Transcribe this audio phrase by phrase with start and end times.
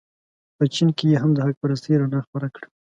[0.57, 2.67] په چین کې یې هم د حق پرستۍ رڼا خپره کړه.